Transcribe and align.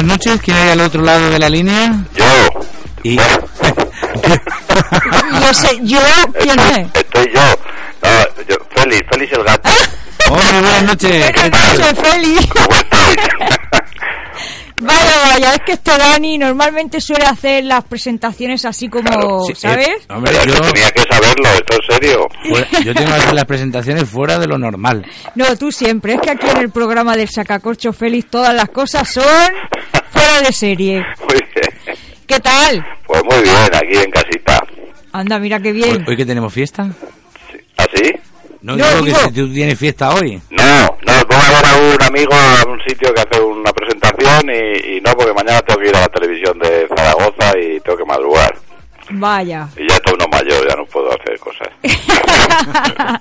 Buenas 0.00 0.16
noches, 0.16 0.40
¿quién 0.40 0.56
hay 0.56 0.70
al 0.70 0.80
otro 0.80 1.02
lado 1.02 1.28
de 1.28 1.38
la 1.38 1.50
línea? 1.50 1.94
Yo. 2.14 2.24
Y... 3.02 3.16
Yo 3.16 3.22
sé, 5.52 5.78
yo, 5.82 5.98
¿quién 6.40 6.58
es? 6.58 6.86
Estoy 6.94 7.30
yo. 7.34 7.42
No, 8.02 8.08
yo 8.48 8.56
Félix, 8.74 9.02
Félix 9.12 9.30
el 9.34 9.44
gato. 9.44 9.68
Muy 10.30 10.40
buenas 10.62 10.84
noches. 10.84 11.30
¿qué 11.32 11.50
tal? 11.50 11.76
Soy 11.76 11.94
Feli. 12.02 12.48
¿Cómo 12.48 12.76
estáis? 12.76 13.18
Vaya, 15.40 15.54
es 15.54 15.60
que 15.64 15.72
este 15.72 15.96
Dani 15.96 16.36
normalmente 16.38 17.00
suele 17.00 17.24
hacer 17.24 17.64
las 17.64 17.84
presentaciones 17.84 18.64
así 18.66 18.88
como, 18.88 19.44
Sí, 19.46 19.54
¿sabes? 19.54 19.88
eh, 19.88 19.92
hombre, 20.10 20.32
Pero 20.38 20.54
yo, 20.54 20.60
que 20.62 20.70
tenía 20.72 20.90
que 20.90 21.02
saberlo, 21.10 21.48
esto 21.48 21.76
es 21.80 21.94
serio. 21.96 22.28
fuera- 22.48 22.68
yo 22.84 22.94
tengo 22.94 23.08
que 23.08 23.14
hacer 23.16 23.34
las 23.34 23.44
presentaciones 23.46 24.08
fuera 24.08 24.38
de 24.38 24.46
lo 24.46 24.58
normal. 24.58 25.06
No, 25.34 25.56
tú 25.56 25.72
siempre. 25.72 26.14
Es 26.14 26.20
que 26.20 26.30
aquí 26.30 26.46
en 26.48 26.58
el 26.58 26.70
programa 26.70 27.16
del 27.16 27.28
Sacacorcho 27.28 27.92
Félix 27.92 28.28
todas 28.30 28.54
las 28.54 28.68
cosas 28.68 29.08
son 29.08 29.24
fuera 30.10 30.42
de 30.42 30.52
serie. 30.52 31.02
Muy 31.26 31.34
bien. 31.54 31.96
¿Qué 32.26 32.38
tal? 32.40 32.84
Pues 33.06 33.22
muy 33.24 33.42
bien, 33.42 33.56
aquí 33.74 33.96
en 33.96 34.10
casita. 34.10 34.62
Anda, 35.12 35.38
mira 35.38 35.58
qué 35.58 35.68
Hoy, 35.70 35.74
bien. 35.74 36.04
hoy 36.06 36.16
que 36.16 36.26
tenemos 36.26 36.52
fiesta. 36.52 36.88
¿Así? 37.76 38.12
No, 38.62 38.76
No, 38.76 38.84
digo 38.86 38.98
que 38.98 39.04
digo- 39.06 39.18
si 39.24 39.32
tú 39.32 39.52
tienes 39.54 39.78
fiesta 39.78 40.10
hoy. 40.14 40.40
No, 40.50 40.62
no, 40.62 41.12
voy 41.26 41.36
a 41.36 41.50
ver 41.56 41.66
a 41.66 41.76
un 41.94 42.02
amigo 42.02 42.32
a 42.34 42.70
un 42.70 42.78
sitio 42.86 43.12
que 43.14 43.20
hace 43.22 43.40
una 43.40 43.72
presentación 43.72 43.89
y, 44.20 44.96
y 44.96 45.00
no, 45.00 45.12
porque 45.12 45.32
mañana 45.32 45.60
tengo 45.62 45.80
que 45.80 45.88
ir 45.88 45.96
a 45.96 46.00
la 46.00 46.08
televisión 46.08 46.58
de 46.58 46.86
Zaragoza 46.88 47.58
y 47.58 47.80
tengo 47.80 47.98
que 47.98 48.04
madrugar. 48.04 48.54
Vaya. 49.12 49.68
Y 49.76 49.88
ya 49.88 49.96
estoy 49.96 50.14
uno 50.14 50.26
mayor, 50.30 50.68
ya 50.68 50.76
no 50.76 50.84
puedo 50.86 51.10
hacer 51.10 51.38
cosas. 51.40 51.68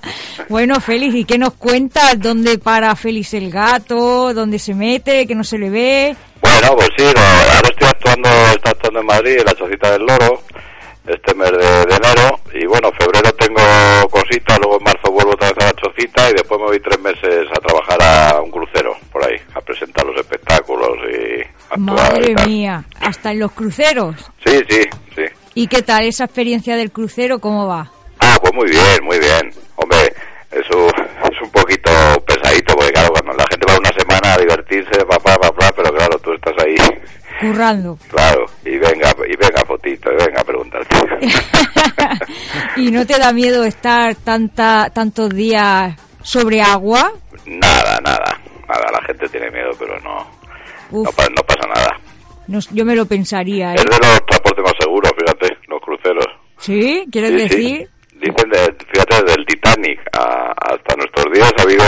bueno, 0.50 0.80
Félix, 0.80 1.16
¿y 1.16 1.26
qué 1.26 1.38
nos 1.38 1.54
cuentas? 1.56 2.20
¿Dónde 2.20 2.60
para 2.60 2.96
Félix 2.96 3.34
el 3.34 3.50
gato? 3.50 4.34
¿Dónde 4.34 4.60
se 4.60 4.76
mete? 4.76 5.26
¿Que 5.26 5.34
no 5.34 5.44
se 5.44 5.58
le 5.58 5.70
ve? 5.70 6.16
Bueno, 6.42 6.76
pues 6.76 6.90
sí, 6.98 7.04
no, 7.04 7.22
ahora 7.22 7.70
estoy 7.70 7.88
actuando, 7.88 8.30
estoy 8.30 8.72
actuando 8.72 9.00
en 9.00 9.06
Madrid, 9.06 9.38
en 9.40 9.46
la 9.46 9.54
Chocita 9.54 9.92
del 9.92 10.06
Loro, 10.06 10.42
este 11.06 11.34
mes 11.34 11.52
de, 11.52 11.58
de 11.58 11.96
enero, 11.96 12.40
y 12.54 12.66
bueno, 12.66 12.92
febrero 12.98 13.32
tengo 13.34 13.62
cositas, 14.10 14.58
luego 14.60 14.78
en 14.78 14.84
marzo 14.84 15.12
vuelvo 15.12 15.32
otra 15.32 15.50
vez 15.50 15.58
a 15.60 15.66
la 15.66 15.74
Chocita 15.74 16.30
y 16.30 16.34
después 16.34 16.60
me 16.62 16.68
voy 16.68 16.80
tres 16.80 17.00
meses 17.00 17.48
a 17.52 17.60
trabajar 17.60 18.02
a 18.02 18.42
un 18.42 18.52
crucero, 18.52 18.96
por 19.12 19.26
ahí, 19.26 19.36
presentar 19.70 20.04
los 20.06 20.16
espectáculos 20.20 20.90
y 21.14 21.42
actuar 21.70 21.80
Madre 21.80 22.32
y 22.32 22.36
tal. 22.36 22.48
mía, 22.50 22.84
hasta 23.02 23.32
en 23.32 23.40
los 23.40 23.52
cruceros. 23.52 24.16
Sí, 24.44 24.60
sí, 24.68 24.82
sí. 25.16 25.22
¿Y 25.54 25.68
qué 25.68 25.84
tal 25.84 26.06
esa 26.06 26.24
experiencia 26.26 26.76
del 26.76 26.92
crucero? 26.92 27.38
¿Cómo 27.40 27.68
va? 27.68 27.92
Ah, 28.20 28.38
pues 28.42 28.52
muy 28.56 28.68
bien, 28.70 29.04
muy 29.04 29.20
bien. 29.20 29.52
Hombre, 29.76 30.12
es 30.52 30.66
un, 30.76 30.88
es 31.32 31.42
un 31.44 31.52
poquito 31.52 31.92
pesadito, 32.26 32.74
porque 32.76 32.92
claro, 32.94 33.10
cuando 33.14 33.34
la 33.34 33.46
gente 33.50 33.66
va 33.72 33.78
una 33.78 33.92
semana 33.92 34.34
a 34.34 34.38
divertirse, 34.40 35.06
papá, 35.06 35.38
papá, 35.38 35.72
pero 35.76 35.94
claro, 35.94 36.18
tú 36.20 36.34
estás 36.34 36.54
ahí, 36.66 36.76
Currando. 37.40 37.98
claro, 38.10 38.46
y 38.66 38.72
venga, 38.78 39.16
y 39.28 39.36
venga 39.38 39.64
fotito, 39.68 40.10
y 40.12 40.16
venga 40.16 40.42
a 40.42 40.44
preguntarte. 40.44 40.96
¿Y 42.78 42.90
no 42.92 43.06
te 43.06 43.18
da 43.20 43.32
miedo 43.32 43.64
estar 43.64 44.16
tanta, 44.16 44.90
tantos 44.94 45.30
días 45.30 45.96
sobre 46.24 46.62
agua? 46.62 47.12
nada, 47.46 48.00
nada, 48.04 48.39
nada, 48.70 48.92
la 48.92 49.02
gente 49.06 49.28
tiene 49.30 49.52
miedo, 49.52 49.72
pero 49.78 50.00
no, 50.02 50.26
no, 50.92 51.04
no 51.04 51.44
pasa 51.48 51.68
nada. 51.68 52.00
no- 52.48 52.60
yo 52.72 52.86
me 52.86 52.96
lo 52.96 53.06
pensaría, 53.06 53.74
Es 53.74 53.82
¿eh? 53.82 53.86
de 53.86 53.90
los 53.92 54.26
transportes 54.26 54.64
más 54.64 54.74
seguros, 54.80 55.12
fíjate, 55.18 55.58
los 55.68 55.82
cruceros. 55.82 56.26
¿Sí? 56.58 57.06
¿Quieres 57.12 57.32
Sí, 57.32 57.40
sí. 57.40 57.44
decir? 57.56 57.90
Dicen, 58.20 58.50
de, 58.50 58.76
fíjate, 58.92 59.24
del 59.32 59.46
Titanic 59.46 60.00
a- 60.18 60.52
hasta 60.60 60.96
nuestros 60.98 61.26
días 61.34 61.52
ha 61.58 61.62
habido, 61.64 61.84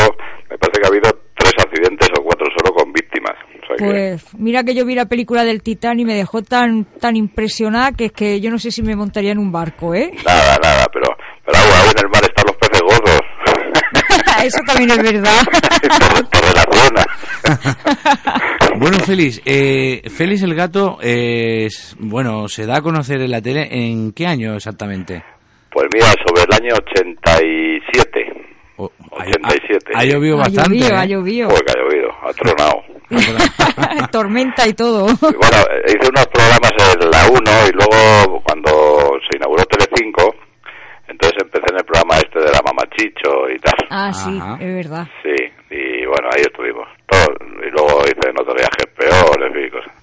me 0.49 0.57
parece 0.57 0.79
que 0.79 0.85
ha 0.85 0.89
habido 0.89 1.19
tres 1.37 1.53
accidentes 1.57 2.09
o 2.17 2.23
cuatro 2.23 2.47
solo 2.57 2.73
con 2.73 2.93
víctimas. 2.93 3.33
O 3.63 3.67
sea 3.67 3.75
que- 3.75 3.83
Pues 3.85 4.33
mira 4.39 4.63
que 4.63 4.73
yo 4.73 4.85
vi 4.85 4.95
la 4.95 5.05
película 5.07 5.43
del 5.43 5.61
Titán 5.61 5.99
y 5.99 6.05
me 6.05 6.13
dejó 6.15 6.41
tan 6.41 6.85
tan 6.85 7.17
impresionada 7.17 7.91
que 7.91 8.05
es 8.05 8.11
que 8.13 8.39
yo 8.39 8.49
no 8.49 8.59
sé 8.59 8.71
si 8.71 8.81
me 8.81 8.95
montaría 8.95 9.31
en 9.33 9.39
un 9.39 9.51
barco, 9.51 9.93
¿eh? 9.93 10.11
Nada, 10.25 10.57
nada, 10.63 10.87
pero, 10.93 11.07
pero 11.45 11.57
agua, 11.57 11.75
ahí 11.81 11.89
en 11.97 12.05
el 12.05 12.09
mar 12.09 12.21
gordos. 12.21 12.31
Eso 14.43 14.59
también 14.65 14.91
es 14.91 14.97
verdad. 14.97 15.41
te, 15.81 16.23
te 16.23 16.41
relaciona. 16.47 17.05
Bueno, 18.77 18.97
Félix, 18.99 19.41
eh, 19.45 20.01
Félix 20.09 20.41
el 20.43 20.55
gato, 20.55 20.97
eh, 21.01 21.65
es- 21.65 21.95
bueno, 21.99 22.47
se 22.47 22.65
da 22.65 22.77
a 22.77 22.81
conocer 22.81 23.21
en 23.21 23.31
la 23.31 23.41
tele. 23.41 23.67
¿En 23.71 24.11
qué 24.13 24.25
año 24.27 24.55
exactamente? 24.55 25.23
Pues 25.71 25.87
mira, 25.93 26.07
sobre 26.25 26.43
el 26.43 26.53
año 26.53 26.75
87. 26.75 28.47
O- 28.77 28.91
ha- 29.17 29.23
87. 29.25 29.91
Ha, 29.93 29.99
ha 29.99 30.05
llovido 30.05 30.35
ha 30.35 30.39
bastante. 30.39 30.77
llovido, 30.79 30.95
ha 30.97 31.03
¿eh? 31.03 31.07
llovido. 31.07 31.49
Joder, 31.49 31.65
ha 31.69 31.79
llovido, 31.81 32.09
ha 32.23 32.33
tronado. 32.33 32.83
Tormenta 34.11 34.67
y 34.67 34.73
todo. 34.73 35.05
Y 35.09 35.15
bueno, 35.21 35.57
hice 35.87 36.09
unos 36.09 36.27
programas 36.27 36.71
en 37.01 37.09
la 37.11 37.27
1 37.29 37.51
y 37.67 37.71
luego 37.73 38.41
cuando 38.43 38.71
se 39.29 39.37
inauguró 39.37 39.63
Telecinco, 39.65 40.33
entonces 41.07 41.37
empecé 41.43 41.65
en 41.71 41.77
el 41.79 41.83
programa 41.85 42.15
este 42.17 42.39
de 42.39 42.51
la 42.51 42.61
Mamachicho. 42.65 43.49
Ah, 43.93 44.13
sí, 44.13 44.37
Ajá. 44.39 44.57
es 44.61 44.73
verdad. 44.73 45.07
Sí, 45.21 45.35
y 45.69 46.05
bueno, 46.05 46.29
ahí 46.33 46.41
estuvimos. 46.43 46.87
Todo, 47.07 47.25
y 47.61 47.69
luego 47.71 48.01
hice 48.05 48.29
en 48.29 48.39
otros 48.39 48.55
viajes 48.55 48.85
peor, 48.97 49.43
en 49.43 49.53
fin, 49.53 49.69
cosas. 49.69 49.93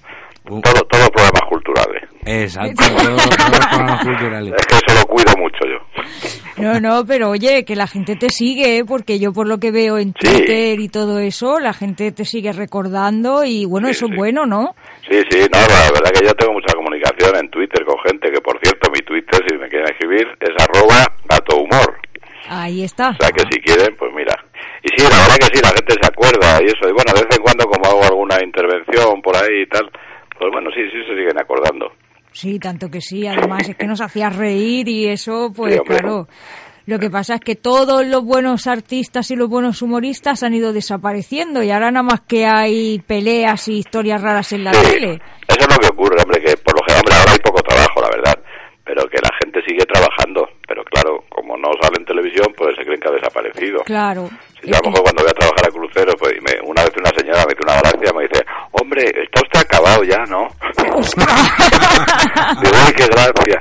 Uh. 0.51 0.61
Todo, 0.61 0.81
todo 0.89 1.09
programas 1.11 1.43
culturales. 1.49 2.03
Exacto, 2.27 2.83
todos 2.87 3.29
todos 3.31 3.51
los 3.51 3.67
programas 3.67 4.05
culturales. 4.05 4.55
Es 4.59 4.67
que 4.67 4.75
eso 4.77 5.01
lo 5.01 5.07
cuido 5.07 5.33
mucho 5.39 5.59
yo. 5.65 6.63
No, 6.63 6.81
no, 6.81 7.05
pero 7.07 7.31
oye, 7.31 7.65
que 7.65 7.77
la 7.77 7.87
gente 7.87 8.17
te 8.17 8.29
sigue, 8.31 8.79
¿eh? 8.79 8.85
porque 8.85 9.19
yo 9.19 9.33
por 9.33 9.47
lo 9.47 9.59
que 9.59 9.71
veo 9.71 9.97
en 9.99 10.13
Sí. 10.21 10.27
Twitter 10.27 10.81
y 10.81 10.89
todo 10.89 11.19
eso, 11.19 11.59
la 11.61 11.73
gente 11.73 12.13
te 12.13 12.25
sigue 12.25 12.53
recordando 12.53 13.45
y 13.45 13.65
bueno, 13.65 13.87
Sí, 13.89 13.93
eso 13.93 14.07
sí. 14.07 14.13
es 14.13 14.17
bueno, 14.19 14.45
¿no? 14.47 14.75
Sí, 15.09 15.23
sí, 15.31 15.39
no, 15.53 15.59
la 15.61 15.93
verdad 15.93 16.11
que 16.19 16.27
yo 16.27 16.35
tengo 16.35 16.53
mucha 16.55 16.75
comunicación 16.75 17.37
en 17.37 17.51
Twitter 17.51 17.85
con 17.85 17.97
gente, 18.07 18.31
que 18.33 18.41
por 18.41 18.59
cierto, 18.61 18.91
mi 18.91 19.01
Twitter, 19.01 19.41
si 19.49 19.57
me 19.57 19.69
quieren 19.69 19.89
escribir, 19.91 20.27
es 20.41 20.51
arroba 20.63 21.05
gato 21.29 21.57
humor. 21.59 21.99
Ahí 22.49 22.83
está. 22.85 23.11
O 23.11 23.17
sea 23.23 23.31
que 23.31 23.45
si 23.51 23.61
quieren, 23.61 23.95
pues 23.99 24.11
mira. 24.15 24.35
Y 24.83 24.89
sí, 24.97 25.09
la 25.11 25.17
verdad 25.19 25.37
que 25.39 25.57
sí, 25.57 25.63
la 25.63 25.69
gente 25.71 25.95
se 26.01 26.07
acuerda 26.09 26.59
y 26.63 26.67
eso. 26.67 26.89
Y 26.89 26.93
bueno, 26.93 27.13
de 27.15 27.23
vez 27.25 27.37
en 27.37 27.43
cuando 27.43 27.65
como 27.67 27.87
hago 27.87 28.05
alguna 28.05 28.43
intervención 28.43 29.21
por 29.23 29.37
ahí 29.37 29.63
y 29.63 29.67
tal, 29.67 29.91
pues 30.39 30.51
bueno, 30.53 30.71
sí, 30.75 30.81
sí 30.91 30.99
se 31.07 31.15
siguen 31.17 31.39
acordando. 31.39 31.93
Sí, 32.33 32.59
tanto 32.59 32.89
que 32.91 33.01
sí, 33.01 33.27
además 33.27 33.69
es 33.69 33.77
que 33.77 33.87
nos 33.87 34.01
hacías 34.01 34.37
reír 34.37 34.89
y 34.89 35.09
eso, 35.09 35.53
pues 35.55 35.75
Sí, 35.75 35.81
claro. 35.85 36.29
Lo 36.87 36.99
que 36.99 37.11
pasa 37.11 37.35
es 37.35 37.41
que 37.41 37.55
todos 37.55 38.07
los 38.07 38.25
buenos 38.25 38.67
artistas 38.67 39.31
y 39.31 39.37
los 39.37 39.49
buenos 39.51 39.83
humoristas 39.83 40.43
han 40.43 40.55
ido 40.55 40.73
desapareciendo 40.73 41.63
y 41.63 41.71
ahora 41.71 41.91
nada 41.91 42.03
más 42.03 42.21
que 42.23 42.47
hay 42.47 42.99
peleas 43.01 43.69
y 43.69 43.79
historias 43.79 44.23
raras 44.23 44.53
en 44.53 44.65
la 44.65 44.73
Sí, 44.73 44.93
tele. 44.93 45.21
Eso 45.49 45.61
es 45.61 45.69
lo 45.69 45.77
que 45.79 45.89
ocurre, 45.89 46.23
hombre, 46.23 46.41
que 46.43 46.57
por 46.57 46.75
lo 46.75 46.83
general, 46.87 47.19
ahora 47.21 47.33
hay 47.33 47.39
poco 47.41 47.61
trabajo, 47.63 48.01
la 48.01 48.09
verdad. 48.09 48.39
Pero 48.85 49.03
que 49.11 49.19
la 49.23 49.31
gente 49.43 49.61
sigue 49.69 49.85
trabajando. 49.85 50.49
Pero 50.67 50.83
claro, 50.85 51.25
no 51.59 51.71
sale 51.81 51.97
en 51.99 52.05
televisión, 52.05 52.53
pues 52.57 52.75
se 52.77 52.85
creen 52.85 53.01
que 53.01 53.09
ha 53.09 53.13
desaparecido. 53.13 53.83
Claro. 53.85 54.29
Sí, 54.63 54.71
a 54.75 54.79
lo 54.83 54.91
mejor 54.91 55.03
cuando 55.05 55.23
voy 55.23 55.31
a 55.31 55.35
trabajar 55.35 55.67
a 55.69 55.71
crucero, 55.71 56.13
pues 56.19 56.35
me- 56.43 56.61
una 56.69 56.83
vez 56.85 56.93
una 56.97 57.11
señora 57.11 57.45
me 57.47 57.53
hizo 57.53 57.63
una 57.63 57.79
gracia, 57.81 58.13
me 58.13 58.23
dice, 58.29 58.45
hombre, 58.73 59.05
está 59.23 59.41
usted 59.43 59.61
acabado 59.61 60.03
ya, 60.05 60.25
¿no? 60.27 60.49
Digo, 62.63 62.77
"Ay, 62.87 62.93
qué 62.97 63.07
gracia. 63.07 63.61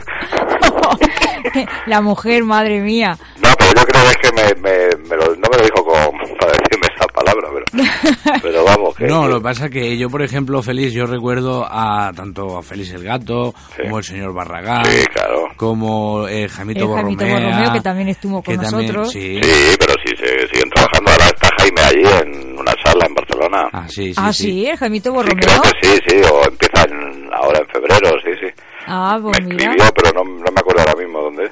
la 1.85 2.01
mujer, 2.01 2.43
madre 2.43 2.79
mía. 2.81 3.17
No, 3.41 3.49
pero 3.57 3.71
yo 3.75 3.85
creo 3.85 4.03
que 4.03 4.09
es 4.09 4.17
que 4.17 4.31
me, 4.33 4.61
me, 4.61 4.89
me 5.09 5.15
lo- 5.15 5.35
no 5.35 5.47
me 5.51 5.57
lo 5.57 5.63
dijo 5.63 5.83
con, 5.85 6.37
para 6.37 6.51
decirme 6.53 6.87
esa 6.95 7.07
palabra, 7.07 7.49
pero, 8.41 8.63
vamos, 8.63 8.95
que... 8.95 9.05
No, 9.05 9.27
lo 9.27 9.37
que 9.37 9.43
pasa 9.43 9.65
es 9.65 9.71
que 9.71 9.97
yo, 9.97 10.09
por 10.09 10.21
ejemplo, 10.21 10.61
Félix, 10.61 10.93
yo 10.93 11.05
recuerdo 11.05 11.65
a 11.69 12.11
tanto 12.15 12.57
a 12.57 12.63
Félix 12.63 12.91
el 12.91 13.03
Gato, 13.03 13.53
Sí. 13.75 13.83
como 13.83 13.97
el 13.99 14.03
señor 14.03 14.33
Barragán, 14.33 14.85
Sí, 14.85 15.03
claro. 15.13 15.47
como 15.55 16.27
eh, 16.27 16.47
Jamito 16.47 16.85
El 16.85 16.87
Jaimito 16.95 17.25
Borromea, 17.25 17.49
Borromeo, 17.51 17.73
que 17.73 17.81
también 17.81 18.07
estuvo 18.09 18.41
con 18.41 18.55
también- 18.57 18.93
nosotros. 18.93 19.11
sí. 19.11 19.39
Sí, 19.41 19.75
pero 19.79 19.93
sí, 20.05 20.15
se 20.17 20.47
siguen 20.47 20.69
trabajando. 20.69 21.11
Ahora 21.11 21.25
está 21.25 21.49
Jaime 21.59 21.81
allí 21.81 22.21
en 22.23 22.59
una 22.59 22.73
sala 22.83 23.05
en 23.05 23.13
Barcelona. 23.13 23.69
Ah, 23.73 23.85
sí, 23.87 24.13
sí, 24.13 24.21
ah, 24.21 24.33
sí. 24.33 24.43
sí, 24.43 24.65
el 24.67 24.77
Jaimito 24.77 25.09
Sí, 25.11 25.15
Borromeo. 25.15 25.45
creo 25.47 25.61
que 25.61 25.69
sí, 25.87 25.99
sí, 26.07 26.17
o 26.31 26.43
empiezan 26.47 27.29
ahora 27.33 27.59
en 27.59 27.67
febrero, 27.67 28.09
sí, 28.23 28.31
sí. 28.41 28.47
Ah, 28.87 29.19
pues 29.21 29.39
me 29.41 29.53
mira. 29.53 29.71
escribió, 29.71 29.91
pero 29.95 30.11
no, 30.13 30.23
no 30.23 30.51
me 30.51 30.59
acuerdo 30.59 30.79
ahora 30.81 30.95
mismo 30.95 31.21
dónde. 31.21 31.51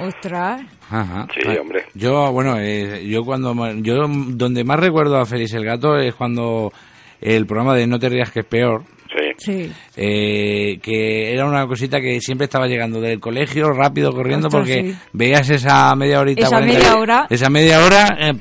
Ostras. 0.00 0.62
Ajá. 0.90 1.26
Sí, 1.34 1.40
Ah, 1.46 1.54
hombre. 1.60 1.84
Yo, 1.94 2.32
bueno, 2.32 2.56
eh, 2.58 3.06
yo 3.06 3.22
cuando 3.24 3.54
yo 3.76 4.06
donde 4.08 4.64
más 4.64 4.80
recuerdo 4.80 5.18
a 5.18 5.26
Félix 5.26 5.54
el 5.54 5.64
Gato 5.64 5.96
es 5.96 6.14
cuando 6.14 6.72
el 7.20 7.46
programa 7.46 7.74
de 7.74 7.86
No 7.86 7.98
te 7.98 8.08
rías 8.08 8.30
que 8.30 8.40
es 8.40 8.46
peor, 8.46 8.82
Sí. 9.08 9.32
Sí. 9.38 9.72
eh, 9.96 10.78
que 10.82 11.32
era 11.34 11.44
una 11.46 11.66
cosita 11.66 12.00
que 12.00 12.20
siempre 12.20 12.44
estaba 12.44 12.66
llegando 12.66 13.00
del 13.00 13.18
colegio 13.18 13.72
rápido 13.72 14.12
corriendo 14.12 14.46
Ostras, 14.48 14.62
porque 14.66 14.82
sí. 14.92 14.98
veías 15.12 15.48
esa 15.50 15.94
media 15.96 16.20
horita 16.20 16.42
Esa 16.42 16.50
40, 16.58 16.78
media 16.78 16.96
hora. 16.96 17.26
esa 17.28 17.50
media 17.50 17.84
hora 17.84 18.16
eh, 18.20 18.32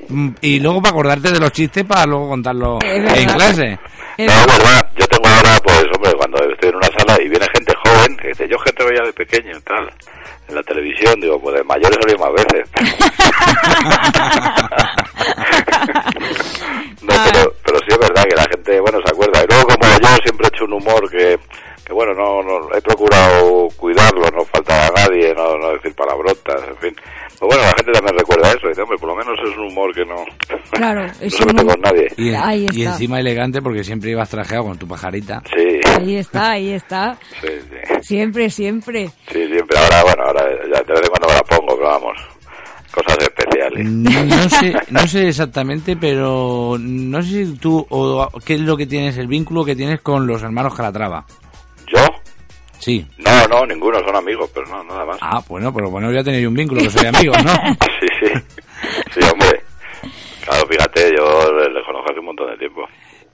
y 0.42 0.60
luego 0.60 0.82
para 0.82 0.92
acordarte 0.92 1.32
de 1.32 1.40
los 1.40 1.52
chistes 1.52 1.84
para 1.86 2.06
luego 2.06 2.30
contarlo 2.30 2.78
Es 2.86 3.14
en 3.18 3.30
clase 3.30 3.70
No, 4.20 4.26
verdad. 4.26 4.92
Yo 4.98 5.08
tengo 5.08 5.28
ahora, 5.28 5.58
pues, 5.64 5.84
hombre, 5.96 6.12
cuando 6.18 6.38
estoy 6.52 6.70
en 6.70 6.76
una 6.76 6.88
sala 6.98 7.18
y 7.24 7.30
viene 7.30 7.46
gente 7.56 7.74
joven, 7.84 8.18
que 8.18 8.28
dice, 8.30 8.48
yo 8.50 8.58
que 8.58 8.72
te 8.74 8.84
veía 8.84 9.02
de 9.06 9.14
pequeño 9.14 9.58
y 9.58 9.62
tal, 9.62 9.90
en 10.50 10.56
la 10.56 10.64
televisión, 10.64 11.18
digo, 11.22 11.40
pues 11.40 11.56
de 11.56 11.64
mayores 11.64 11.98
oí 12.06 12.16
más 12.20 12.34
veces. 12.34 12.70
no, 17.02 17.14
Ah. 17.14 17.28
pero, 17.32 17.54
pero 17.66 17.80
sí 17.80 17.86
es 17.90 17.98
verdad 17.98 18.24
que 18.24 18.36
la 18.36 18.46
gente, 18.52 18.80
bueno, 18.80 19.00
se 19.06 19.12
acuerda. 19.12 19.44
Y 19.44 19.48
luego, 19.50 19.68
como 19.68 19.88
yo 20.02 20.08
siempre 20.24 20.48
he 20.48 20.56
hecho 20.56 20.66
un 20.66 20.74
humor 20.74 21.10
que, 21.10 21.40
que 21.86 21.94
bueno, 21.94 22.14
no, 22.14 22.42
no 22.44 22.70
he 22.76 22.82
procurado 22.82 23.68
cuidarlo, 23.78 24.30
no 24.32 24.44
faltar 24.46 24.92
a 24.92 25.08
nadie, 25.08 25.34
no, 25.36 25.58
no 25.58 25.72
decir 25.74 25.94
palabrotas, 25.96 26.62
en 26.68 26.78
fin. 26.78 26.96
Pues 27.40 27.56
bueno, 27.56 27.64
la 27.64 27.74
gente 27.78 27.92
también 27.94 28.18
recuerda 28.18 28.50
eso, 28.50 28.66
y 28.66 28.70
dice, 28.70 28.82
hombre, 28.82 28.98
por 28.98 29.10
lo 29.10 29.16
menos 29.16 29.40
es 29.50 29.58
un 29.58 29.68
humor 29.72 29.94
que 29.96 30.04
no, 30.06 30.26
Claro, 30.72 31.04
no 31.06 31.12
es 31.22 31.34
se 31.34 31.42
un 31.44 31.48
mete 31.48 31.62
humor- 31.64 31.74
con 31.74 31.82
nadie. 31.82 32.08
y, 32.18 32.82
y 32.82 32.86
encima 32.86 33.20
elegante 33.20 33.62
porque 33.62 33.84
siempre 33.86 34.12
ibas 34.12 34.30
trajeado 34.30 34.66
con 34.66 34.78
tu 34.78 34.88
pajarita 34.88 35.42
Sí, 35.56 35.80
Ahí 35.98 36.18
está, 36.18 36.52
ahí 36.52 36.74
está. 36.74 37.18
sí, 37.42 37.48
sí. 37.48 37.78
Siempre, 38.02 38.50
siempre. 38.50 39.08
Sí, 39.32 39.46
siempre. 39.48 39.78
Ahora, 39.80 40.04
bueno, 40.04 40.24
ahora 40.26 40.39
de 40.94 41.00
vez 41.02 41.04
en 41.04 41.10
cuando 41.10 41.28
me 41.28 41.34
la 41.36 41.44
pongo, 41.44 41.76
pero 41.78 41.90
vamos, 41.90 42.18
cosas 42.92 43.18
especiales. 43.20 43.86
no, 43.86 44.50
sé 44.50 44.74
no 44.90 45.08
sé 45.08 45.28
exactamente 45.28 45.96
pero 45.96 46.76
no 46.80 47.22
sé 47.22 47.46
si 47.46 47.58
tú 47.58 47.86
o 47.90 48.28
qué 48.46 48.56
es 48.56 48.62
lo 48.62 48.76
que 48.76 48.88
tienes 48.88 49.18
el 49.18 49.28
vínculo 49.28 49.64
que 49.64 49.76
tienes 49.76 50.02
con 50.02 50.26
los 50.26 50.42
hermanos 50.42 50.74
Calatrava 50.76 51.24
¿Yo? 51.88 52.00
sí 52.80 53.06
No, 53.20 53.48
no, 53.48 53.66
ninguno, 53.68 54.00
son 54.00 54.16
amigos, 54.16 54.50
pero 54.54 54.66
no, 54.68 54.84
nada 54.84 55.06
más. 55.06 55.18
ah 55.22 55.42
bueno 55.48 55.72
pero 55.74 55.90
bueno 55.92 56.12
ya 56.12 56.24
tenéis 56.24 56.48
un 56.48 56.54
vínculo 56.56 56.82
que 56.82 56.90
soy 56.90 57.06
amigos 57.08 57.38
no 57.44 57.52
Sí, 58.00 58.08
sí. 58.22 58.34
Sí, 59.14 59.20
hombre. 59.32 59.62
Claro, 60.46 60.66
fíjate, 60.68 61.12
yo 61.16 61.52
les 61.70 61.86
conozco 61.86 62.10
hace 62.10 62.20
un 62.20 62.26
montón 62.26 62.50
de 62.50 62.58
tiempo. 62.74 62.82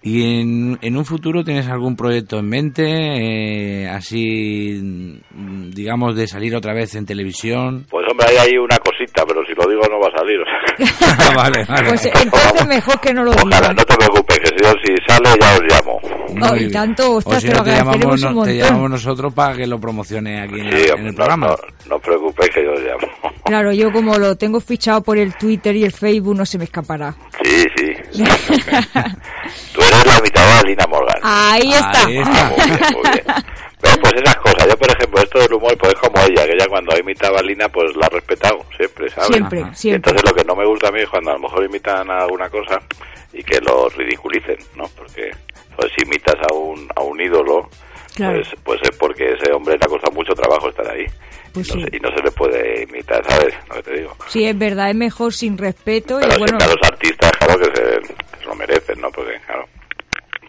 ¿Y 0.07 0.39
en, 0.39 0.77
en 0.83 0.97
un 0.97 1.03
futuro 1.03 1.43
tienes 1.43 1.67
algún 1.67 1.95
proyecto 1.95 2.37
en 2.37 2.47
mente, 2.47 2.83
eh, 2.85 3.87
así, 3.89 4.79
mm, 4.79 5.71
digamos, 5.71 6.15
de 6.15 6.27
salir 6.27 6.55
otra 6.55 6.73
vez 6.75 6.93
en 6.93 7.07
televisión? 7.07 7.87
Pues 7.89 8.05
hombre, 8.11 8.27
hay 8.29 8.37
ahí 8.37 8.57
una 8.57 8.77
cosita, 8.77 9.23
pero 9.27 9.41
si 9.47 9.53
lo 9.55 9.67
digo 9.67 9.81
no 9.89 9.99
va 9.99 10.09
a 10.13 10.17
salir. 10.19 10.37
o 10.39 10.45
sea. 10.45 11.35
vale, 11.35 11.65
vale. 11.67 11.89
Pues 11.89 12.05
entonces 12.05 12.67
mejor 12.67 12.99
que 13.01 13.13
no 13.15 13.23
lo 13.23 13.31
Ojalá, 13.31 13.55
digas. 13.61 13.75
no 13.77 13.83
te 13.83 13.95
preocupes, 13.97 14.39
que 14.41 14.47
si, 14.49 14.55
yo, 14.63 14.71
si 14.83 14.93
sale 15.07 15.29
ya 15.41 15.53
os 15.55 15.61
llamo. 15.63 15.99
No, 16.35 16.55
y 16.55 16.69
tanto, 16.69 17.13
ostras, 17.13 17.37
o 17.37 17.39
si 17.41 17.47
te 17.47 17.53
no, 17.53 17.59
lo 17.59 17.63
te 17.65 17.71
llamamos, 17.71 18.21
no- 18.21 18.43
te 18.43 18.57
llamamos 18.57 18.89
nosotros 18.91 19.33
para 19.33 19.55
que 19.55 19.65
lo 19.65 19.79
promocione 19.79 20.41
aquí 20.41 20.59
en, 20.59 20.71
Sí, 20.71 20.77
la- 20.77 20.83
en 20.85 20.91
hombre, 20.93 21.09
el 21.09 21.15
programa. 21.15 21.47
no, 21.47 21.55
no 21.89 21.95
os 21.95 22.01
preocupéis 22.03 22.51
que 22.51 22.63
yo 22.63 22.73
os 22.73 22.79
llamo. 22.81 23.31
Claro, 23.43 23.73
yo 23.73 23.91
como 23.91 24.17
lo 24.19 24.35
tengo 24.35 24.59
fichado 24.59 25.01
por 25.01 25.17
el 25.17 25.33
Twitter 25.35 25.75
y 25.75 25.83
el 25.83 25.91
Facebook, 25.93 26.35
no 26.35 26.45
se 26.45 26.59
me 26.59 26.65
escapará. 26.65 27.15
Sí, 27.43 27.63
sí. 27.75 27.84
Tú 29.73 29.81
eres 29.81 30.05
la 30.05 30.19
mitad 30.21 30.61
de 30.61 30.69
Lina 30.69 30.85
Morgan. 30.87 31.19
Ahí 31.23 31.71
está. 31.73 32.05
Ahí 32.05 32.17
Ah, 32.23 32.31
está. 32.31 32.49
muy 32.49 32.65
bien, 32.65 32.79
muy 32.93 33.11
bien. 33.11 33.25
Pero 33.81 33.97
pues 34.01 34.13
esas 34.15 34.35
cosas, 34.37 34.67
yo 34.69 34.77
por 34.77 34.89
ejemplo, 34.89 35.21
esto 35.21 35.39
del 35.39 35.53
humor, 35.53 35.77
pues 35.77 35.93
es 35.93 35.99
como 35.99 36.17
ella, 36.25 36.45
que 36.45 36.53
ella 36.53 36.65
cuando 36.67 36.97
imitaba 36.97 37.39
a 37.39 37.43
Lina, 37.43 37.67
pues 37.69 37.95
la 37.95 38.05
ha 38.07 38.09
respetado, 38.09 38.65
siempre, 38.75 39.09
¿sabes? 39.11 39.27
Siempre, 39.27 39.65
siempre. 39.75 39.95
entonces 40.11 40.23
lo 40.29 40.35
que 40.35 40.43
no 40.45 40.55
me 40.55 40.65
gusta 40.65 40.87
a 40.87 40.91
mí 40.91 41.01
es 41.01 41.09
cuando 41.09 41.31
a 41.31 41.33
lo 41.33 41.39
mejor 41.41 41.65
imitan 41.65 42.09
a 42.09 42.19
alguna 42.23 42.49
cosa 42.49 42.79
y 43.33 43.43
que 43.43 43.59
lo 43.61 43.89
ridiculicen, 43.89 44.57
¿no? 44.75 44.85
Porque 44.95 45.29
pues 45.75 45.91
si 45.95 46.03
imitas 46.03 46.35
a 46.49 46.53
un, 46.53 46.87
a 46.95 47.01
un 47.01 47.19
ídolo, 47.21 47.69
Claro. 48.15 48.35
pues, 48.37 48.47
pues 48.63 48.79
es 48.89 48.97
porque 48.97 49.25
ese 49.33 49.51
hombre 49.51 49.73
le 49.77 49.85
ha 49.85 49.89
costado 49.89 50.13
mucho 50.15 50.33
trabajo 50.33 50.69
estar 50.69 50.89
ahí. 50.89 51.05
Pues 51.53 51.67
y, 51.69 51.73
no 51.73 51.79
sí. 51.81 51.87
se, 51.91 51.97
y 51.97 51.99
no 51.99 52.09
se 52.15 52.23
le 52.23 52.31
puede 52.31 52.83
imitar, 52.83 53.21
¿sabes? 53.29 53.53
Lo 53.67 53.75
que 53.75 53.83
te 53.83 53.93
digo. 53.99 54.15
Sí, 54.29 54.45
es 54.45 54.57
verdad, 54.57 54.89
es 54.89 54.95
mejor 54.95 55.33
sin 55.33 55.57
respeto 55.57 56.17
Pero 56.21 56.33
y 56.33 56.37
bueno, 56.39 56.57
a 56.61 56.65
los 56.67 56.77
artistas, 56.89 57.31
que 57.57 57.75
se, 57.75 58.45
lo 58.45 58.55
merecen, 58.55 58.99
¿no? 59.01 59.09
Porque, 59.11 59.39
claro, 59.45 59.65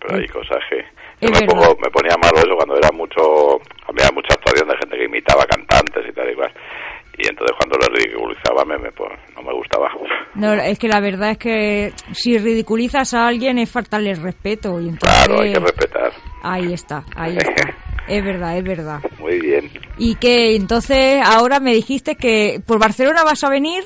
pero 0.01 0.19
hay 0.19 0.29
cosas 0.29 0.59
que... 0.71 0.85
Yo 1.21 1.31
me, 1.31 1.47
pongo, 1.47 1.77
me 1.83 1.91
ponía 1.91 2.15
malo 2.21 2.39
eso 2.39 2.55
cuando 2.57 2.77
era 2.77 2.91
mucho... 2.93 3.61
Había 3.89 4.11
mucha 4.13 4.35
actuación 4.35 4.69
de 4.69 4.77
gente 4.77 4.97
que 4.97 5.05
imitaba 5.05 5.45
cantantes 5.45 6.05
y 6.09 6.13
tal 6.13 6.31
y 6.31 6.35
cual. 6.35 6.53
Y 7.19 7.29
entonces 7.29 7.57
cuando 7.57 7.79
lo 7.79 7.95
ridiculizaba 7.95 8.65
me, 8.67 8.77
me, 8.79 8.93
pues, 8.93 9.11
no 9.35 9.43
me 9.43 9.53
gustaba. 9.55 9.89
no, 10.35 10.53
es 10.53 10.79
que 10.79 10.89
la 10.89 11.01
verdad 11.01 11.31
es 11.31 11.39
que 11.39 11.93
si 12.13 12.37
ridiculizas 12.37 13.15
a 13.15 13.27
alguien 13.27 13.59
es 13.59 13.71
faltarle 13.71 14.11
el 14.11 14.23
respeto 14.23 14.79
y 14.81 14.91
entonces 14.91 15.27
Claro, 15.27 15.41
hay 15.41 15.53
que 15.55 15.61
respetar. 15.61 16.13
ahí 16.43 16.73
está, 16.73 17.05
ahí 17.17 17.37
está. 17.37 17.75
Es 18.09 18.25
verdad, 18.25 18.57
es 18.57 18.63
verdad. 18.63 19.01
Muy 19.19 19.41
bien. 19.41 19.69
Y 19.99 20.15
que 20.15 20.55
entonces 20.55 21.21
ahora 21.25 21.59
me 21.59 21.73
dijiste 21.75 22.15
que 22.15 22.61
por 22.65 22.79
Barcelona 22.79 23.25
vas 23.25 23.43
a 23.43 23.49
venir. 23.51 23.83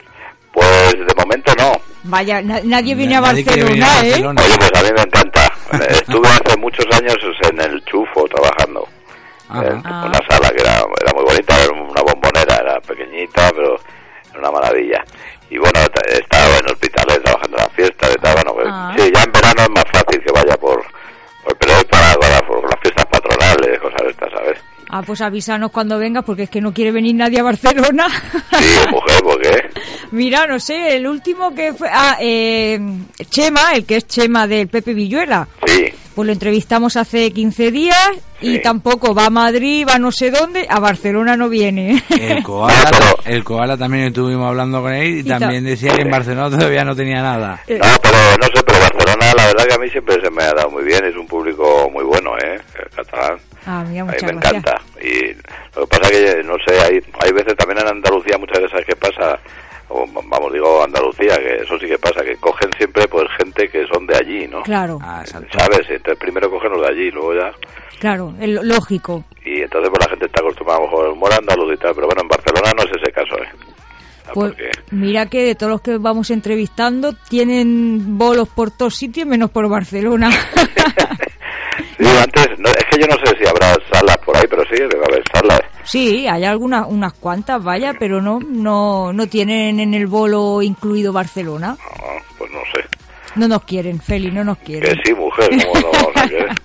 Pues 0.53 0.93
de 0.93 1.15
momento 1.17 1.55
no. 1.59 1.73
Vaya, 2.03 2.41
na- 2.43 2.61
nadie 2.65 2.95
viene 2.95 3.17
a 3.17 3.21
Barcelona, 3.21 3.87
¿eh? 4.03 4.15
Oye, 4.25 4.57
pues 4.59 4.71
a 4.75 4.83
mí 4.83 4.89
me 4.97 5.03
encanta. 5.03 5.53
Estuve 5.89 6.29
hace 6.29 6.57
muchos 6.57 6.87
años 6.97 7.17
en 7.51 7.61
el 7.61 7.85
Chufo 7.85 8.25
trabajando. 8.29 8.87
Ajá. 9.53 9.67
en 9.67 9.83
Ah. 9.85 10.05
una 10.07 10.21
sala 10.29 10.49
que 10.51 10.63
era, 10.63 10.77
era 10.79 11.13
muy 11.13 11.25
bonita, 11.25 11.61
era 11.61 11.73
una 11.73 12.01
bombonera, 12.03 12.55
era 12.57 12.81
pequeñita, 12.83 13.51
pero 13.51 13.75
era 14.31 14.39
una 14.39 14.51
maravilla. 14.53 15.03
Y 15.51 15.59
bueno, 15.59 15.73
ta- 15.93 16.03
estaba 16.09 16.57
en 16.59 16.67
hospitales 16.67 17.21
trabajando 17.25 17.57
en 17.57 17.65
las 17.65 17.73
fiestas 17.75 18.11
y 18.17 18.21
tal, 18.23 18.35
bueno, 18.37 18.53
pues, 18.55 18.67
Ah. 18.71 18.95
sí, 18.97 19.11
ya 19.13 19.23
en 19.25 19.33
verano 19.33 19.63
es 19.63 19.71
más 19.71 19.85
fácil 19.93 20.23
que 20.25 20.33
vaya 20.33 20.57
por, 20.57 20.81
por 21.43 21.57
pero 21.59 21.73
es 21.73 21.85
para, 21.87 22.15
para- 22.15 22.47
por 22.47 22.63
las 22.63 22.81
fiestas 22.81 23.07
patronales, 23.07 23.81
cosas 23.81 24.01
de 24.05 24.11
estas, 24.11 24.31
¿sabes? 24.31 24.59
Ah, 24.89 25.03
pues 25.05 25.21
avísanos 25.21 25.73
cuando 25.73 25.99
vengas 25.99 26.23
porque 26.25 26.45
es 26.45 26.51
que 26.51 26.61
no 26.61 26.73
quiere 26.73 26.93
venir 26.93 27.17
nadie 27.17 27.41
a 27.41 27.43
Barcelona. 27.43 28.07
Sí, 28.57 28.79
mujer, 29.23 29.71
¿por 29.73 29.73
qué? 29.73 29.81
Mira, 30.13 30.47
no 30.47 30.59
sé, 30.59 30.97
el 30.97 31.07
último 31.07 31.55
que 31.55 31.73
fue... 31.73 31.89
Ah, 31.91 32.17
eh, 32.21 32.79
Chema, 33.29 33.73
el 33.75 33.85
que 33.85 33.97
es 33.97 34.07
Chema 34.07 34.47
del 34.47 34.69
Pepe 34.69 34.95
Villuela. 34.95 35.47
Sí, 35.67 35.87
Pues 36.15 36.27
lo 36.27 36.33
entrevistamos 36.33 36.97
hace 36.97 37.31
15 37.31 37.71
días 37.71 38.11
y 38.41 38.55
Sí. 38.57 38.63
tampoco 38.63 39.15
va 39.15 39.27
a 39.27 39.31
Madrid, 39.31 39.87
va 39.89 39.99
no 39.99 40.11
sé 40.11 40.31
dónde, 40.31 40.67
a 40.69 40.81
Barcelona 40.81 41.37
no 41.37 41.49
viene. 41.49 42.03
El 42.11 42.43
koala, 42.43 42.75
Pero- 42.91 43.35
el 43.37 43.45
koala 43.45 43.77
también 43.77 44.05
estuvimos 44.07 44.49
hablando 44.49 44.83
con 44.83 44.93
él 44.93 45.17
y, 45.17 45.19
Y 45.21 45.25
ta- 45.25 45.39
también 45.39 45.65
decía 45.65 45.95
que 45.95 46.03
en 46.03 46.11
Barcelona 46.11 46.51
todavía 46.57 46.85
no 46.85 46.97
tenía 46.97 47.23
nada. 47.23 47.61
Eh, 47.69 47.79
no, 47.79 47.87
pero 48.03 48.17
no 48.41 48.47
sé, 48.55 48.63
pero 48.67 48.79
Barcelona 48.81 49.33
la 49.37 49.47
verdad 49.47 49.65
que 49.69 49.75
a 49.75 49.79
mí 49.79 49.89
siempre 49.91 50.21
se 50.23 50.31
me 50.31 50.43
ha 50.43 50.53
dado 50.53 50.71
muy 50.71 50.83
bien, 50.85 51.05
es 51.05 51.17
un 51.17 51.27
público 51.27 51.89
muy 51.93 52.05
bueno, 52.05 52.31
¿eh? 52.39 52.59
El 52.83 52.91
catalán. 52.91 53.39
ah, 53.67 53.85
mira, 53.89 54.03
A 54.03 54.07
mí 54.07 54.13
me 54.13 54.17
gracias. 54.17 54.33
encanta. 54.33 54.75
Y 55.01 55.27
lo 55.77 55.87
que 55.87 55.99
pasa 55.99 56.11
que, 56.11 56.43
no 56.45 56.55
sé, 56.67 56.81
hay, 56.81 57.01
hay 57.25 57.33
veces 57.33 57.57
también 57.57 57.79
en 57.81 57.89
Andalucía, 57.89 58.37
muchas 58.39 58.61
veces 58.63 58.85
que 58.85 58.97
pasa, 58.97 59.39
o, 59.91 60.07
vamos, 60.07 60.53
digo 60.53 60.83
Andalucía, 60.83 61.37
que 61.39 61.63
eso 61.63 61.79
sí 61.79 61.87
que 61.87 61.99
pasa, 61.99 62.23
que 62.25 62.37
cogen 62.37 62.71
siempre 62.79 63.07
pues 63.09 63.27
gente 63.39 63.69
que 63.69 63.85
son 63.93 64.07
de 64.07 64.17
allí, 64.17 64.47
¿no? 64.49 64.63
Claro, 64.63 64.99
Ah. 65.03 65.23
¿Sabes? 65.27 65.87
Entonces 65.89 66.19
primero 66.19 66.51
cogen 66.51 66.73
los 66.73 66.81
de 66.83 66.89
allí, 66.89 67.11
luego 67.11 67.35
ya... 67.35 67.53
claro, 67.99 68.33
es 68.41 68.49
lo- 68.49 68.63
lógico. 68.63 69.25
Y 69.45 69.63
entonces 69.63 69.91
pues 69.91 70.05
la 70.05 70.11
gente 70.11 70.27
está 70.27 70.41
acostumbrada 70.43 70.81
a 70.81 70.83
mejor 70.85 71.09
humor 71.11 71.33
andaluz 71.33 71.75
y 71.75 71.77
tal, 71.77 71.95
pero 71.95 72.07
bueno, 72.07 72.23
en 72.23 72.29
Barcelona 72.29 72.73
no 72.77 72.83
es 72.85 72.91
ese 73.03 73.13
caso, 73.13 73.37
¿eh? 73.43 73.49
Ah, 74.27 74.31
Pues 74.35 74.55
mira 74.93 75.27
que 75.27 75.43
de 75.45 75.55
todos 75.57 75.73
los 75.73 75.81
que 75.81 75.97
vamos 75.99 76.31
entrevistando 76.31 77.13
tienen 77.29 78.17
bolos 78.19 78.49
por 78.49 78.71
todos 78.71 78.95
sitios 78.97 79.27
menos 79.27 79.51
por 79.51 79.69
Barcelona. 79.69 80.31
Sí, 81.99 82.07
antes, 82.07 82.59
no, 82.59 82.69
es 82.71 82.85
que 82.91 82.99
yo 83.01 83.07
no 83.07 83.17
sé 83.25 83.37
si 83.39 83.47
habrá 83.47 83.75
salas 83.93 84.17
por 84.31 84.37
ahí, 84.37 84.45
pero 84.49 84.63
sí, 84.65 84.77
debe 84.77 85.05
haber 85.09 85.23
salas. 85.33 85.61
sí, 85.85 86.27
hay 86.29 86.45
algunas 86.45 86.87
unas 86.89 87.13
cuantas, 87.15 87.63
vaya, 87.63 87.95
pero 87.99 88.21
no 88.23 88.39
no 88.41 89.13
no 89.13 89.27
tienen 89.27 89.81
en 89.81 89.95
el 89.95 90.07
bolo 90.07 90.63
incluido 90.63 91.13
Barcelona. 91.13 91.77
No, 91.79 92.07
pues 92.39 92.51
no 92.53 92.59
sé. 92.75 92.85
No 93.37 93.49
nos 93.49 93.63
quieren, 93.65 94.01
Feli, 94.01 94.31
no 94.31 94.45
nos 94.45 94.59
Que 94.59 94.65
quieren. 94.65 95.01
sí, 95.05 95.15
mujer, 95.15 95.49
¿cómo 95.65 95.81
no 95.81 95.91
vamos 95.93 96.13
a 96.17 96.29
querer? 96.29 96.49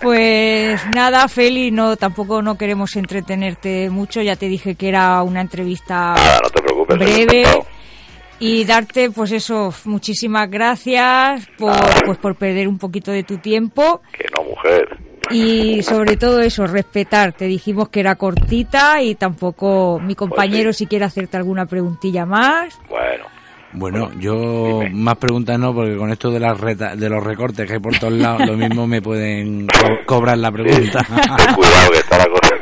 Pues 0.00 0.80
nada, 0.94 1.26
Feli, 1.28 1.70
no 1.70 1.96
tampoco 1.96 2.42
no 2.42 2.56
queremos 2.56 2.94
entretenerte 2.96 3.88
mucho, 3.90 4.20
ya 4.22 4.36
te 4.36 4.46
dije 4.46 4.74
que 4.74 4.88
era 4.88 5.22
una 5.22 5.40
entrevista 5.40 6.14
Nada, 6.14 6.40
no 6.42 6.50
te 6.50 6.62
preocupes. 6.62 6.98
breve 6.98 7.44
y 8.38 8.64
darte 8.64 9.10
pues 9.10 9.32
eso, 9.32 9.72
muchísimas 9.86 10.50
gracias 10.50 11.48
por 11.58 11.74
pues 12.04 12.18
por 12.18 12.36
perder 12.36 12.68
un 12.68 12.78
poquito 12.78 13.10
de 13.10 13.22
tu 13.22 13.38
tiempo 13.38 14.02
Que 14.16 14.26
no, 14.36 14.44
mujer. 14.44 14.98
Y 15.30 15.82
sobre 15.82 16.16
todo 16.16 16.40
eso, 16.40 16.66
respetar. 16.66 17.32
Te 17.32 17.46
dijimos 17.46 17.88
que 17.88 18.00
era 18.00 18.14
cortita 18.16 19.02
y 19.02 19.14
tampoco 19.14 20.00
mi 20.02 20.14
compañero 20.14 20.72
si 20.72 20.86
quiere 20.86 21.04
hacerte 21.04 21.36
alguna 21.36 21.66
preguntilla 21.66 22.24
más. 22.26 22.78
Bueno, 22.88 23.24
Bueno, 23.72 24.10
yo 24.18 24.82
más 24.92 25.16
preguntas 25.16 25.58
no, 25.58 25.74
porque 25.74 25.96
con 25.96 26.10
esto 26.10 26.30
de 26.30 26.40
las 26.40 26.58
reta- 26.58 26.96
de 26.96 27.08
los 27.10 27.22
recortes 27.22 27.66
que 27.66 27.74
hay 27.74 27.78
por 27.80 27.98
todos 27.98 28.14
lados, 28.14 28.46
lo 28.46 28.56
mismo 28.56 28.86
me 28.86 29.02
pueden 29.02 29.66
co- 29.66 29.98
cobrar 30.06 30.38
la 30.38 30.50
pregunta. 30.50 31.00
ten 31.04 31.54
cuidado 31.54 31.90
que 31.92 31.98
está 31.98 32.18
la 32.18 32.26
cosa. 32.26 32.54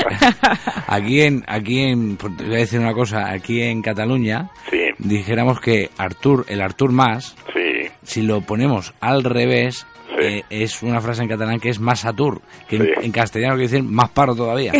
aquí 0.86 1.22
en, 1.22 1.44
aquí 1.48 1.80
en, 1.80 2.16
pues, 2.16 2.36
te 2.36 2.44
voy 2.44 2.54
a 2.54 2.58
decir 2.58 2.78
una 2.78 2.92
cosa, 2.94 3.30
aquí 3.30 3.62
en 3.62 3.82
Cataluña, 3.82 4.50
Sí, 4.70 4.78
dijéramos 4.98 5.60
que 5.60 5.90
Artur, 5.98 6.44
el 6.48 6.60
Artur 6.60 6.92
más, 6.92 7.34
sí, 7.52 7.88
si 8.04 8.22
lo 8.22 8.40
ponemos 8.42 8.92
al 9.00 9.24
revés, 9.24 9.78
sí. 9.78 9.86
Eh, 10.20 10.44
es 10.50 10.82
una 10.82 11.00
frase 11.00 11.22
en 11.22 11.28
catalán 11.28 11.58
que 11.60 11.68
es 11.70 11.80
más 11.80 12.04
atur, 12.04 12.40
que 12.68 12.76
en, 12.76 12.88
en 13.02 13.12
castellano 13.12 13.54
quiere 13.54 13.68
decir 13.70 13.82
más 13.82 14.10
paro 14.10 14.34
todavía. 14.34 14.72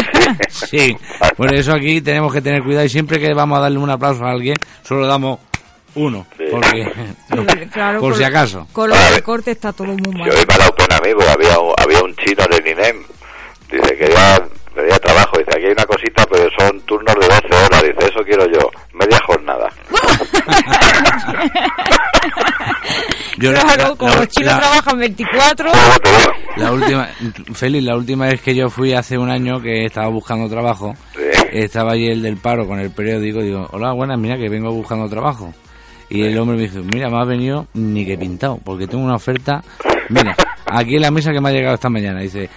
sí, 0.48 0.96
por 1.36 1.54
eso 1.54 1.72
aquí 1.72 2.00
tenemos 2.00 2.32
que 2.32 2.40
tener 2.42 2.62
cuidado 2.62 2.84
y 2.84 2.88
siempre 2.88 3.18
que 3.18 3.32
vamos 3.34 3.58
a 3.58 3.62
darle 3.62 3.78
un 3.78 3.90
aplauso 3.90 4.24
a 4.24 4.30
alguien, 4.30 4.56
solo 4.82 5.06
damos 5.06 5.38
uno, 5.94 6.26
porque 6.50 6.92
Claro, 7.72 8.00
por 8.00 8.14
si 8.16 8.22
acaso. 8.24 8.66
Con 8.72 8.90
los 8.90 9.14
recortes 9.14 9.56
está 9.56 9.72
todo 9.72 9.88
muy 9.88 10.12
mal. 10.18 10.30
Yo 10.30 10.36
hoy 10.38 10.44
me 10.46 10.54
ha 10.54 10.58
dado 10.58 10.74
pena 10.74 10.96
a 10.96 11.00
mí, 11.00 11.10
porque 11.14 11.30
había, 11.30 11.58
un- 11.58 11.74
había 11.78 12.02
un 12.02 12.14
chino 12.16 12.44
en 12.44 12.52
el 12.66 12.72
INEM, 12.72 12.96
dice 13.70 13.96
que 13.96 14.08
ya 14.12 14.42
pedía 14.78 14.98
trabajo, 14.98 15.38
dice 15.38 15.50
aquí 15.56 15.66
hay 15.66 15.72
una 15.72 15.86
cosita, 15.86 16.24
pero 16.30 16.48
son 16.58 16.80
turnos 16.82 17.14
de 17.16 17.26
12 17.26 17.64
horas, 17.66 17.82
dice 17.82 18.08
eso 18.10 18.20
quiero 18.24 18.46
yo, 18.46 18.70
media 18.92 19.18
jornada. 19.26 19.68
Yo 23.38 23.52
la- 23.52 23.60
Claro, 23.62 23.82
la- 23.90 23.94
como 23.96 24.12
la- 24.12 24.18
los 24.20 24.28
chinos 24.28 24.52
la- 24.52 24.58
trabajan 24.60 24.98
24. 24.98 25.64
Luego 25.72 25.98
te 26.02 26.08
digo, 26.10 26.32
La 26.56 26.72
última, 26.72 27.08
Félix, 27.54 27.84
la 27.84 27.96
última 27.96 28.26
vez 28.26 28.40
que 28.40 28.54
yo 28.54 28.68
fui 28.68 28.92
hace 28.94 29.16
un 29.16 29.30
año 29.30 29.60
que 29.60 29.84
estaba 29.84 30.08
buscando 30.08 30.48
trabajo, 30.48 30.94
Sí. 31.14 31.22
estaba 31.52 31.92
allí 31.92 32.08
el 32.08 32.20
del 32.22 32.36
paro 32.38 32.66
con 32.66 32.80
el 32.80 32.90
periódico, 32.90 33.40
digo, 33.40 33.68
hola, 33.72 33.92
buenas, 33.92 34.18
mira 34.18 34.36
que 34.36 34.48
vengo 34.48 34.72
buscando 34.72 35.08
trabajo. 35.08 35.54
Y 36.10 36.22
el 36.22 36.36
hombre 36.38 36.56
me 36.56 36.62
dice, 36.64 36.80
mira, 36.80 37.08
me 37.10 37.20
ha 37.20 37.24
venido 37.24 37.66
ni 37.74 38.04
que 38.04 38.16
pintado, 38.18 38.58
porque 38.64 38.86
tengo 38.88 39.04
una 39.04 39.14
oferta, 39.16 39.62
mira, 40.08 40.34
aquí 40.66 40.96
en 40.96 41.02
la 41.02 41.10
mesa 41.12 41.30
que 41.32 41.40
me 41.40 41.50
ha 41.50 41.52
llegado 41.52 41.74
esta 41.74 41.90
mañana, 41.90 42.20
dice, 42.20 42.48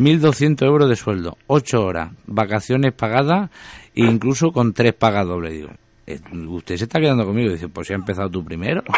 1.200 0.00 0.62
euros 0.66 0.88
de 0.88 0.96
sueldo, 0.96 1.36
8 1.46 1.84
horas, 1.84 2.10
vacaciones 2.26 2.92
pagadas, 2.92 3.50
e 3.94 4.02
incluso 4.04 4.50
con 4.52 4.72
tres 4.72 4.94
pagas 4.94 5.26
doble, 5.26 5.50
digo. 5.50 5.68
"Eh, 6.06 6.18
¿Usted 6.48 6.76
se 6.76 6.84
está 6.84 6.98
quedando 6.98 7.24
conmigo? 7.26 7.52
Dice, 7.52 7.68
pues 7.68 7.86
si 7.86 7.92
ha 7.92 7.96
empezado 7.96 8.28
tú 8.30 8.44
primero. 8.44 8.82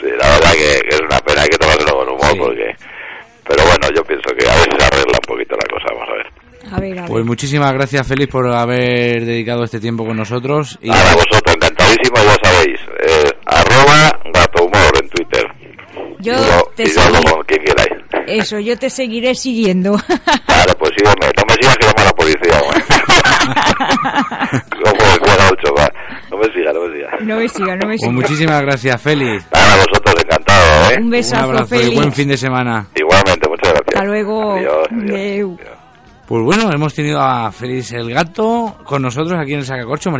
Sí, 0.00 0.06
la 0.18 0.28
verdad 0.30 0.52
que, 0.52 0.80
que 0.88 0.94
es 0.94 1.00
una 1.00 1.18
pena, 1.20 1.42
hay 1.42 1.48
que 1.48 1.58
tomárselo 1.58 1.92
con 1.96 2.08
humor, 2.08 2.30
Sí. 2.32 2.38
porque... 2.38 2.74
Pero 3.46 3.64
bueno, 3.64 3.88
yo 3.94 4.02
pienso 4.04 4.28
que 4.38 4.48
a 4.48 4.54
veces 4.54 4.68
se 4.78 4.84
arregla 4.86 5.18
un 5.18 5.26
poquito 5.26 5.56
la 5.56 5.68
cosa, 5.68 5.86
vamos 5.92 6.08
a 6.08 6.12
ver. 6.14 6.72
A 6.72 6.80
ver, 6.80 6.98
a 6.98 7.02
ver. 7.02 7.10
Pues 7.10 7.24
muchísimas 7.26 7.72
gracias, 7.72 8.06
Félix, 8.06 8.30
por 8.32 8.46
haber 8.48 9.24
dedicado 9.26 9.64
este 9.64 9.80
tiempo 9.80 10.06
con 10.06 10.16
nosotros. 10.16 10.78
Y 10.80 10.88
Ahora 10.88 11.14
vosotros, 11.14 11.54
encantadísimo, 11.54 12.16
ya 12.16 12.36
sabéis, 12.42 12.80
eh, 13.00 13.30
arroba 13.46 14.20
gato 14.32 14.64
humor 14.64 14.92
en 15.02 15.08
Twitter. 15.10 15.44
Yo 16.22 16.32
y 16.32 16.36
yo, 16.36 16.62
te 16.76 16.82
y 16.82 16.86
seguiré- 16.86 17.30
con 17.32 17.42
quien 17.44 17.64
queráis. 17.64 17.90
Eso, 18.26 18.58
yo 18.60 18.78
te 18.78 18.90
seguiré 18.90 19.34
siguiendo. 19.34 19.96
Claro, 20.46 20.74
pues 20.78 20.90
sígueme, 20.96 21.26
no 21.36 21.44
me 21.48 21.54
sigas 21.54 21.76
que 21.78 21.86
llamo 21.86 21.98
a 21.98 22.04
la 22.04 22.12
policía. 22.12 22.60
Como 24.70 25.76
va. 25.76 25.88
No 26.30 26.36
me 26.38 26.44
sigas, 26.52 26.74
no 26.74 26.80
me 26.80 26.94
sigas. 26.96 27.20
no 27.22 27.36
me 27.36 27.48
siga, 27.48 27.76
no 27.76 27.86
me 27.88 27.96
Pues 27.96 28.00
siga. 28.00 28.12
muchísimas 28.12 28.62
gracias, 28.62 29.02
Félix. 29.02 29.46
Nada, 29.52 29.76
vosotros, 29.76 30.14
encantado, 30.24 30.90
¿eh? 30.90 30.94
Un 30.98 31.04
Un 31.04 31.10
besazo, 31.10 31.44
abrazo 31.44 31.74
y 31.74 31.78
Félix. 31.78 31.96
buen 31.96 32.12
fin 32.12 32.28
de 32.28 32.36
semana. 32.36 32.86
Igualmente, 32.94 33.48
muchas 33.48 33.72
gracias. 33.72 33.94
Hasta 33.94 34.04
luego. 34.04 34.52
Adiós, 34.54 34.88
adiós. 34.90 35.10
Adeu. 35.10 35.56
Adiós. 35.60 35.76
Pues 36.26 36.42
bueno, 36.44 36.70
hemos 36.72 36.94
tenido 36.94 37.20
a 37.20 37.50
Félix 37.50 37.90
el 37.92 38.14
Gato 38.14 38.76
con 38.84 39.02
nosotros 39.02 39.36
aquí 39.40 39.52
en 39.54 39.60
el 39.60 39.64
Sacacorcho, 39.66 40.10
Mari 40.10 40.18